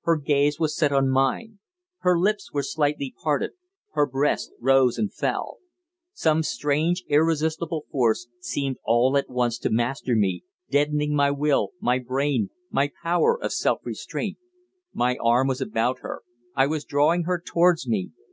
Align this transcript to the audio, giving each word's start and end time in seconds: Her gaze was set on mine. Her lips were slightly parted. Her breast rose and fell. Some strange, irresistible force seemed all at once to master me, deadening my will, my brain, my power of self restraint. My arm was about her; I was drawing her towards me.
Her 0.00 0.16
gaze 0.16 0.58
was 0.58 0.76
set 0.76 0.90
on 0.90 1.10
mine. 1.10 1.60
Her 1.98 2.18
lips 2.18 2.52
were 2.52 2.64
slightly 2.64 3.14
parted. 3.22 3.52
Her 3.92 4.04
breast 4.04 4.50
rose 4.60 4.98
and 4.98 5.14
fell. 5.14 5.58
Some 6.12 6.42
strange, 6.42 7.04
irresistible 7.06 7.84
force 7.92 8.26
seemed 8.40 8.78
all 8.82 9.16
at 9.16 9.30
once 9.30 9.58
to 9.60 9.70
master 9.70 10.16
me, 10.16 10.42
deadening 10.68 11.14
my 11.14 11.30
will, 11.30 11.68
my 11.80 12.00
brain, 12.00 12.50
my 12.68 12.90
power 13.04 13.40
of 13.40 13.52
self 13.52 13.78
restraint. 13.84 14.38
My 14.92 15.16
arm 15.22 15.46
was 15.46 15.60
about 15.60 16.00
her; 16.00 16.22
I 16.56 16.66
was 16.66 16.84
drawing 16.84 17.22
her 17.22 17.40
towards 17.40 17.86
me. 17.86 18.10